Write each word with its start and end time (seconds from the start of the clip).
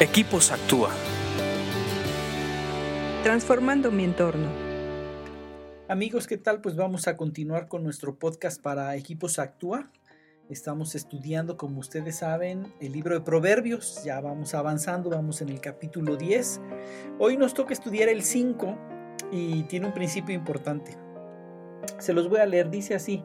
Equipos 0.00 0.50
Actúa. 0.50 0.90
Transformando 3.22 3.92
mi 3.92 4.02
entorno. 4.02 4.48
Amigos, 5.86 6.26
¿qué 6.26 6.36
tal? 6.36 6.60
Pues 6.60 6.74
vamos 6.74 7.06
a 7.06 7.16
continuar 7.16 7.68
con 7.68 7.84
nuestro 7.84 8.18
podcast 8.18 8.60
para 8.60 8.96
Equipos 8.96 9.38
Actúa. 9.38 9.92
Estamos 10.50 10.96
estudiando, 10.96 11.56
como 11.56 11.78
ustedes 11.78 12.16
saben, 12.16 12.74
el 12.80 12.90
libro 12.90 13.14
de 13.14 13.20
Proverbios. 13.20 14.02
Ya 14.02 14.20
vamos 14.20 14.54
avanzando, 14.54 15.10
vamos 15.10 15.40
en 15.42 15.50
el 15.50 15.60
capítulo 15.60 16.16
10. 16.16 16.60
Hoy 17.20 17.36
nos 17.36 17.54
toca 17.54 17.72
estudiar 17.72 18.08
el 18.08 18.24
5 18.24 18.76
y 19.30 19.62
tiene 19.62 19.86
un 19.86 19.94
principio 19.94 20.34
importante. 20.34 20.98
Se 22.00 22.12
los 22.12 22.28
voy 22.28 22.40
a 22.40 22.46
leer, 22.46 22.68
dice 22.68 22.96
así. 22.96 23.24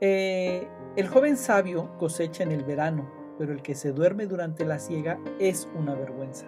Eh, 0.00 0.66
el 0.96 1.06
joven 1.06 1.36
sabio 1.36 1.96
cosecha 1.96 2.42
en 2.42 2.50
el 2.50 2.64
verano 2.64 3.17
pero 3.38 3.52
el 3.52 3.62
que 3.62 3.74
se 3.74 3.92
duerme 3.92 4.26
durante 4.26 4.64
la 4.66 4.78
siega 4.78 5.18
es 5.38 5.68
una 5.74 5.94
vergüenza. 5.94 6.46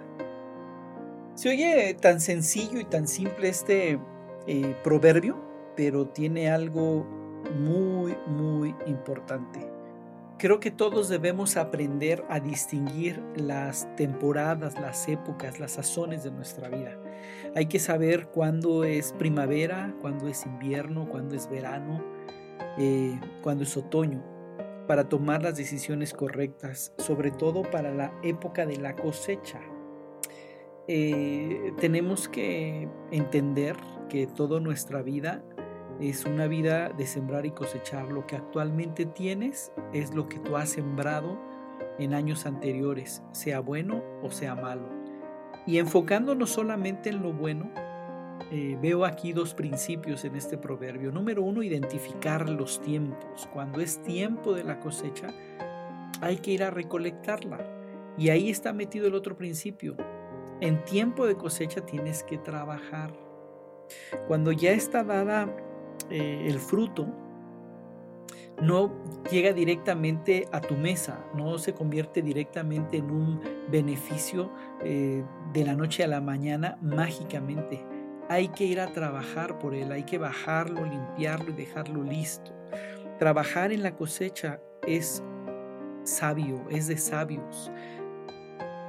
Se 1.35 1.49
oye 1.49 1.95
tan 1.95 2.21
sencillo 2.21 2.81
y 2.81 2.85
tan 2.85 3.07
simple 3.07 3.49
este 3.49 3.99
eh, 4.47 4.77
proverbio, 4.83 5.41
pero 5.77 6.09
tiene 6.09 6.51
algo 6.51 7.07
muy, 7.57 8.15
muy 8.27 8.75
importante. 8.87 9.71
Creo 10.37 10.59
que 10.59 10.71
todos 10.71 11.09
debemos 11.09 11.57
aprender 11.57 12.25
a 12.29 12.41
distinguir 12.41 13.23
las 13.37 13.95
temporadas, 13.97 14.75
las 14.81 15.07
épocas, 15.09 15.61
las 15.61 15.73
sazones 15.73 16.25
de 16.25 16.31
nuestra 16.31 16.69
vida. 16.69 16.97
Hay 17.55 17.67
que 17.67 17.79
saber 17.79 18.29
cuándo 18.29 18.85
es 18.85 19.13
primavera, 19.13 19.95
cuándo 20.01 20.29
es 20.29 20.47
invierno, 20.47 21.09
cuándo 21.11 21.37
es 21.37 21.49
verano, 21.49 22.03
eh, 22.79 23.21
cuándo 23.43 23.65
es 23.65 23.77
otoño 23.77 24.40
para 24.91 25.09
tomar 25.09 25.41
las 25.41 25.57
decisiones 25.57 26.13
correctas, 26.13 26.93
sobre 26.99 27.31
todo 27.31 27.63
para 27.63 27.95
la 27.95 28.13
época 28.25 28.67
de 28.67 28.77
la 28.77 28.97
cosecha. 28.97 29.61
Eh, 30.89 31.73
tenemos 31.79 32.29
que 32.29 32.89
entender 33.13 33.77
que 34.09 34.27
toda 34.27 34.59
nuestra 34.59 35.01
vida 35.01 35.45
es 36.01 36.25
una 36.25 36.49
vida 36.49 36.89
de 36.89 37.07
sembrar 37.07 37.47
y 37.47 37.53
cosechar. 37.53 38.11
Lo 38.11 38.27
que 38.27 38.35
actualmente 38.35 39.07
tienes 39.07 39.71
es 39.93 40.13
lo 40.13 40.29
que 40.29 40.41
tú 40.41 40.57
has 40.57 40.71
sembrado 40.71 41.39
en 42.01 42.13
años 42.13 42.45
anteriores, 42.45 43.23
sea 43.31 43.61
bueno 43.61 44.03
o 44.25 44.33
sea 44.33 44.57
malo. 44.57 44.89
Y 45.69 45.79
enfocándonos 45.79 46.51
solamente 46.51 47.11
en 47.11 47.23
lo 47.23 47.33
bueno, 47.33 47.71
eh, 48.51 48.77
veo 48.81 49.05
aquí 49.05 49.33
dos 49.33 49.55
principios 49.55 50.25
en 50.25 50.35
este 50.35 50.59
proverbio. 50.59 51.13
Número 51.13 51.43
uno, 51.43 51.63
identificar 51.63 52.49
los 52.49 52.81
tiempos. 52.81 53.49
Cuando 53.53 53.81
es 53.81 54.03
tiempo 54.03 54.55
de 54.55 54.65
la 54.65 54.81
cosecha, 54.81 55.29
hay 56.21 56.39
que 56.39 56.53
ir 56.53 56.63
a 56.65 56.71
recolectarla. 56.71 57.59
Y 58.19 58.31
ahí 58.31 58.51
está 58.51 58.73
metido 58.73 59.07
el 59.07 59.15
otro 59.15 59.37
principio. 59.37 59.97
En 60.61 60.85
tiempo 60.85 61.27
de 61.27 61.37
cosecha 61.37 61.81
tienes 61.87 62.23
que 62.23 62.39
trabajar. 62.39 63.13
Cuando 64.27 64.53
ya 64.53 64.73
está 64.73 65.05
dada 65.05 65.55
eh, 66.11 66.47
el 66.47 66.59
fruto, 66.59 67.07
no 68.61 68.93
llega 69.31 69.53
directamente 69.53 70.47
a 70.53 70.61
tu 70.61 70.75
mesa, 70.75 71.25
no 71.35 71.59
se 71.59 71.73
convierte 71.73 72.21
directamente 72.21 72.99
en 72.99 73.11
un 73.11 73.41
beneficio 73.71 74.51
eh, 74.83 75.25
de 75.53 75.65
la 75.65 75.75
noche 75.75 76.05
a 76.05 76.09
la 76.09 76.21
mañana 76.21 76.77
mágicamente 76.83 77.83
hay 78.31 78.47
que 78.47 78.63
ir 78.63 78.79
a 78.79 78.87
trabajar 78.87 79.59
por 79.59 79.75
él, 79.75 79.91
hay 79.91 80.05
que 80.05 80.17
bajarlo, 80.17 80.85
limpiarlo 80.85 81.51
y 81.51 81.55
dejarlo 81.55 82.05
listo. 82.05 82.53
Trabajar 83.19 83.73
en 83.73 83.83
la 83.83 83.97
cosecha 83.97 84.61
es 84.87 85.21
sabio, 86.05 86.65
es 86.71 86.87
de 86.87 86.97
sabios. 86.97 87.73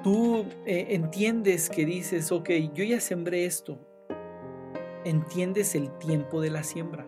Tú 0.04 0.46
eh, 0.68 0.86
entiendes 0.90 1.72
que 1.72 1.88
dices, 1.88 2.32
ok, 2.32 2.52
yo 2.72 2.84
ya 2.84 3.02
sembré 3.02 3.46
esto. 3.46 3.80
Entiendes 5.06 5.74
el 5.74 5.90
tiempo 5.98 6.40
de 6.40 6.52
la 6.52 6.64
siembra, 6.64 7.08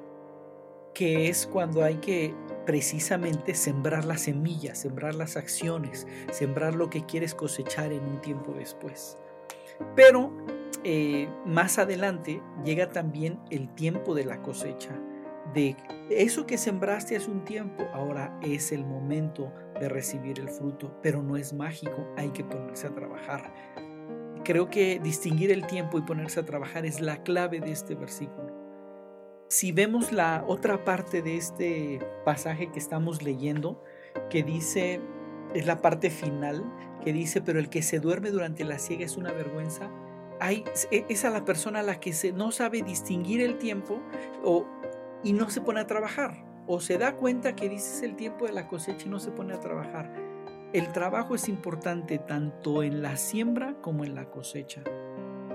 que 0.96 1.30
es 1.30 1.46
cuando 1.46 1.84
hay 1.84 1.98
que 1.98 2.34
precisamente 2.66 3.54
sembrar 3.54 4.06
las 4.06 4.22
semillas, 4.22 4.80
sembrar 4.80 5.14
las 5.14 5.38
acciones, 5.38 6.08
sembrar 6.32 6.74
lo 6.74 6.90
que 6.90 7.06
quieres 7.06 7.36
cosechar 7.36 7.94
en 7.94 8.04
un 8.04 8.22
tiempo 8.22 8.54
después. 8.54 9.20
Pero 9.96 10.32
eh, 10.84 11.30
más 11.46 11.80
adelante 11.80 12.42
llega 12.66 12.90
también 12.90 13.40
el 13.50 13.74
tiempo 13.74 14.14
de 14.14 14.26
la 14.26 14.42
cosecha. 14.42 15.00
De 15.54 15.76
eso 16.10 16.46
que 16.46 16.58
sembraste 16.58 17.16
hace 17.16 17.30
un 17.30 17.44
tiempo, 17.46 17.84
ahora 17.94 18.38
es 18.42 18.72
el 18.72 18.86
momento 18.86 19.54
de 19.80 19.90
recibir 19.90 20.40
el 20.40 20.50
fruto, 20.50 20.98
pero 21.02 21.22
no 21.22 21.38
es 21.38 21.54
mágico, 21.54 22.08
hay 22.18 22.30
que 22.30 22.44
ponerse 22.44 22.88
a 22.88 22.96
trabajar. 22.96 23.54
Creo 24.44 24.70
que 24.70 25.00
distinguir 25.00 25.52
el 25.52 25.66
tiempo 25.68 25.98
y 25.98 26.02
ponerse 26.02 26.40
a 26.40 26.46
trabajar 26.46 26.86
es 26.86 27.00
la 27.00 27.24
clave 27.24 27.60
de 27.60 27.72
este 27.72 27.96
versículo. 27.96 28.52
Si 29.50 29.72
vemos 29.72 30.12
la 30.12 30.44
otra 30.48 30.84
parte 30.84 31.22
de 31.22 31.38
este 31.38 32.00
pasaje 32.26 32.72
que 32.72 32.80
estamos 32.80 33.22
leyendo, 33.22 33.84
que 34.30 34.44
dice, 34.44 35.00
es 35.54 35.66
la 35.66 35.82
parte 35.82 36.10
final, 36.10 36.64
que 37.04 37.14
dice, 37.14 37.42
pero 37.42 37.60
el 37.60 37.70
que 37.70 37.82
se 37.82 38.00
duerme 38.00 38.32
durante 38.32 38.64
la 38.64 38.80
siega 38.80 39.06
es 39.06 39.18
una 39.18 39.32
vergüenza, 39.32 39.92
e, 40.52 40.64
es 41.10 41.26
a 41.26 41.30
la 41.30 41.46
persona 41.46 41.80
a 41.80 41.84
la 41.84 42.00
que 42.00 42.14
no 42.34 42.52
sabe 42.52 42.82
distinguir 42.82 43.42
el 43.42 43.58
tiempo 43.58 44.02
o, 44.44 44.66
y 45.24 45.34
no 45.34 45.50
se 45.50 45.62
pone 45.62 45.80
a 45.80 45.88
trabajar. 45.88 46.46
O 46.66 46.80
se 46.80 46.98
da 46.98 47.16
cuenta 47.16 47.56
que 47.56 47.70
dices 47.70 48.02
el 48.04 48.16
tiempo 48.16 48.46
de 48.46 48.54
la 48.54 48.68
cosecha 48.68 49.06
y 49.06 49.10
no 49.10 49.20
se 49.20 49.32
pone 49.32 49.54
a 49.54 49.60
trabajar. 49.60 50.14
El 50.72 50.92
trabajo 50.92 51.36
es 51.36 51.50
importante 51.50 52.18
tanto 52.18 52.84
en 52.84 53.02
la 53.02 53.18
siembra 53.18 53.76
como 53.82 54.06
en 54.06 54.16
la 54.16 54.30
cosecha. 54.30 54.82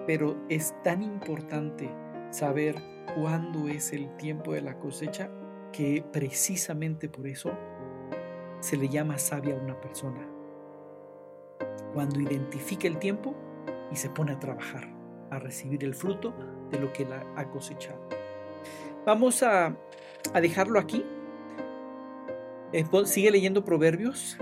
Pero 0.06 0.36
es 0.48 0.74
tan 0.84 1.02
importante 1.02 1.90
saber 2.30 2.76
cuándo 3.16 3.68
es 3.68 3.92
el 3.92 4.14
tiempo 4.16 4.52
de 4.52 4.60
la 4.60 4.78
cosecha 4.78 5.30
que 5.72 6.04
precisamente 6.12 7.08
por 7.08 7.26
eso 7.26 7.50
se 8.60 8.76
le 8.76 8.88
llama 8.88 9.18
sabia 9.18 9.56
a 9.56 9.62
una 9.62 9.80
persona. 9.80 10.26
Cuando 11.94 12.20
identifica 12.20 12.86
el 12.86 12.98
tiempo 12.98 13.34
y 13.92 13.96
se 13.96 14.10
pone 14.10 14.32
a 14.32 14.38
trabajar, 14.38 14.88
a 15.30 15.38
recibir 15.38 15.84
el 15.84 15.94
fruto 15.94 16.34
de 16.70 16.78
lo 16.78 16.92
que 16.92 17.04
la 17.04 17.24
ha 17.36 17.48
cosechado. 17.50 18.00
Vamos 19.06 19.42
a, 19.42 19.74
dejarlo 20.40 20.78
aquí. 20.78 21.04
Eh, 22.72 22.84
sigue 23.04 23.30
leyendo 23.30 23.64
proverbios. 23.64 24.36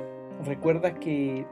Recuerda 0.45 0.95
que 0.95 1.47